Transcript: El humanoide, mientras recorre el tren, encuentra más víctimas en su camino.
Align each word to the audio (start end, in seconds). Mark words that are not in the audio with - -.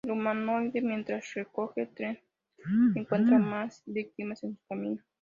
El 0.03 0.13
humanoide, 0.13 0.81
mientras 0.81 1.31
recorre 1.35 1.83
el 1.83 1.89
tren, 1.93 2.19
encuentra 2.95 3.37
más 3.37 3.83
víctimas 3.85 4.43
en 4.43 4.55
su 4.57 4.65
camino. 4.67 4.99